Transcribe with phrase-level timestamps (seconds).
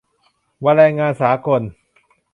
[0.63, 1.61] วันแรงงานสากล